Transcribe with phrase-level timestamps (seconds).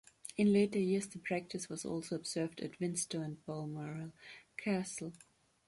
[0.35, 4.13] In later years the practice was also observed at Windsor and Balmoral
[4.57, 5.13] Castle.